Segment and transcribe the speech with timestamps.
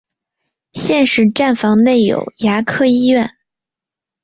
[0.73, 3.35] 现时站房内有牙科医院。